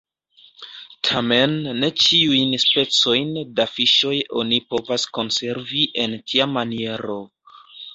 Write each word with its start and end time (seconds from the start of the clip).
Tamen 1.09 1.53
ne 1.83 1.89
ĉiujn 2.05 2.57
specojn 2.65 3.31
da 3.61 3.69
fiŝoj 3.77 4.17
oni 4.43 4.63
povas 4.75 5.09
konservi 5.21 5.89
en 6.07 6.21
tia 6.29 6.53
maniero. 6.61 7.25